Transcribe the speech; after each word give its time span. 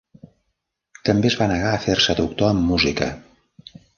També 1.09 1.29
es 1.31 1.35
va 1.41 1.47
negar 1.51 1.75
a 1.75 1.83
fer-se 1.85 2.17
doctor 2.21 2.57
en 2.57 2.65
música. 2.73 3.13